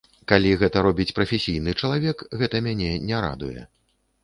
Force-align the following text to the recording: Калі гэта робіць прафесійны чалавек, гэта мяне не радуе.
Калі 0.29 0.53
гэта 0.61 0.77
робіць 0.87 1.15
прафесійны 1.17 1.75
чалавек, 1.81 2.25
гэта 2.41 2.65
мяне 2.71 2.91
не 3.13 3.23
радуе. 3.29 3.57